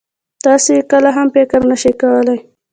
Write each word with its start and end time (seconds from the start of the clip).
تاسې 0.45 0.71
يې 0.77 0.83
کله 0.91 1.09
هم 1.17 1.27
فکر 1.35 1.59
نه 1.69 1.75
شئ 1.81 1.93
کولای. 2.01 2.39